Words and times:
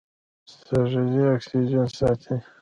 سږي 0.65 1.23
اکسیجن 1.35 1.85
ساتي. 1.97 2.35